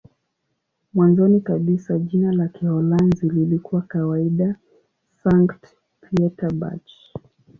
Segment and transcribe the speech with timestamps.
[0.93, 4.55] Mwanzoni kabisa jina la Kiholanzi lilikuwa kawaida
[5.23, 6.91] "Sankt-Pieterburch".